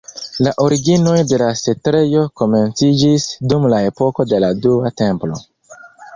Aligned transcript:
La 0.45 0.51
originoj 0.63 1.17
de 1.31 1.37
la 1.41 1.49
setlejo 1.59 2.23
komenciĝis 2.41 3.27
dum 3.53 3.69
la 3.75 3.83
epoko 3.93 4.27
de 4.33 4.43
la 4.47 4.53
Dua 4.65 4.95
Templo. 5.05 5.41